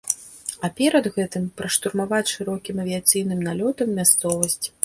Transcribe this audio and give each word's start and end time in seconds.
А 0.67 0.69
перад 0.79 1.09
гэтым 1.17 1.45
праштурмаваць 1.61 2.31
шырокім 2.33 2.83
авіяцыйным 2.85 3.47
налётам 3.49 3.97
мясцовасць. 4.01 4.61